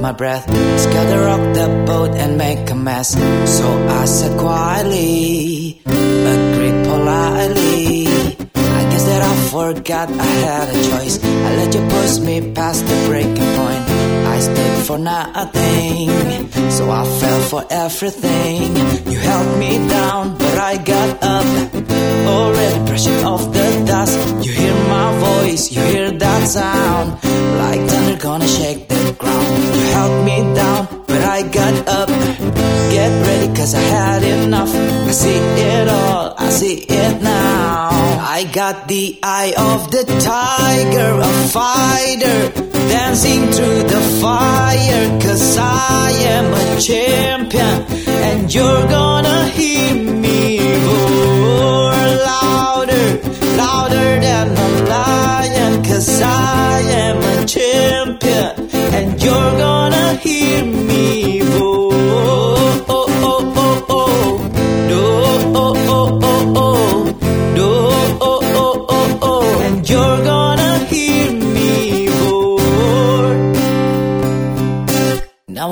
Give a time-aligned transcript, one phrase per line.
[0.00, 0.44] my breath.
[0.80, 3.12] Scatter rock the boat and make a mess.
[3.56, 8.06] So I said quietly, agreed politely.
[8.78, 11.22] I guess that I forgot I had a choice.
[11.22, 13.84] I let you push me past the breaking point.
[14.34, 16.10] I stood for nothing,
[16.70, 18.76] so I fell for everything.
[19.10, 21.46] You held me down, but I got up.
[22.26, 24.18] Already brushing off the dust.
[24.44, 26.77] You hear my voice, you hear that sound.
[31.38, 32.08] I got up.
[32.90, 34.74] Get ready, cause I had enough.
[34.74, 37.90] I see it all, I see it now.
[38.36, 42.38] I got the eye of the tiger, a fighter,
[42.90, 45.20] dancing through the fire.
[45.20, 47.86] Cause I am a champion,
[48.26, 51.92] and you're gonna hear me roar
[52.32, 53.06] louder,
[53.62, 55.84] louder than a lion.
[55.84, 57.37] Cause I am a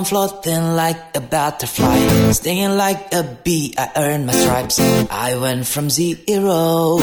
[0.00, 3.74] I'm floating like a butterfly, stinging like a bee.
[3.76, 4.80] I earned my stripes.
[5.10, 6.98] I went from zero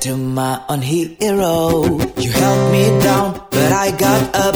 [0.00, 1.84] to my own hero.
[2.16, 4.54] You held me down, but I got up.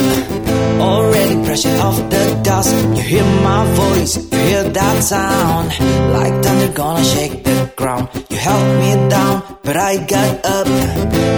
[0.81, 2.73] Already brushing off the dust.
[2.97, 5.69] You hear my voice, you hear that sound.
[6.11, 8.09] Like thunder gonna shake the ground.
[8.31, 10.67] You held me down, but I got up.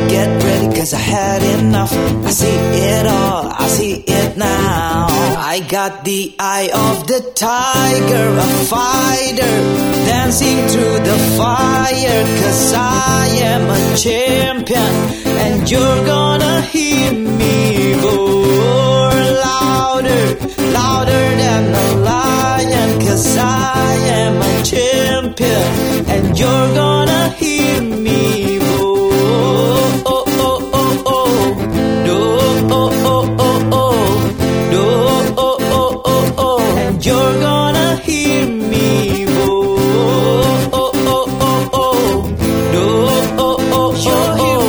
[0.09, 1.93] Get ready, cause I had enough.
[1.93, 3.47] I see it all,
[5.53, 9.57] I got the eye of the tiger, a fighter,
[10.07, 12.23] dancing through the fire.
[12.41, 14.93] Cause I am a champion,
[15.45, 19.11] and you're gonna hear me roar
[19.49, 20.23] louder,
[20.71, 23.01] louder than a lion.
[23.01, 28.00] Cause I am a champion, and you're gonna hear me
[37.03, 39.75] you're gonna hear me roar.
[40.73, 42.37] Oh, oh, oh, oh.
[42.73, 43.97] Oh, oh, oh,
[44.39, 44.61] oh.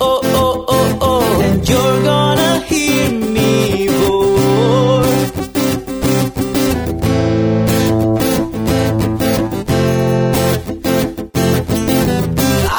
[0.00, 1.40] Oh, oh, oh, oh.
[1.42, 5.04] And you're gonna hear me roar.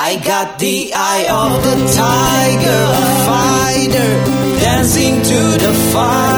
[0.10, 1.64] I got the eye of
[1.94, 4.12] tiger, a fighter,
[4.62, 6.37] dancing to the fire.